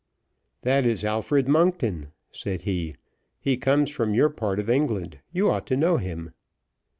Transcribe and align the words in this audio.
"That 0.63 0.83
is 0.83 1.05
Alfred 1.05 1.47
Monkton," 1.47 2.07
said 2.31 2.61
he; 2.61 2.95
"he 3.39 3.55
comes 3.55 3.91
from 3.91 4.15
your 4.15 4.31
part 4.31 4.57
of 4.57 4.67
England. 4.67 5.19
You 5.31 5.51
ought 5.51 5.67
to 5.67 5.77
know 5.77 5.97
him." 5.97 6.31